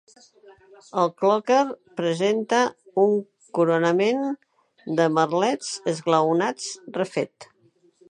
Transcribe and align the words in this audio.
El 1.01 1.11
cloquer 1.23 1.59
presenta 1.99 2.63
un 3.03 3.15
coronament 3.59 4.27
de 5.01 5.09
merlets 5.21 5.73
esglaonats 5.97 6.75
refet. 7.01 7.53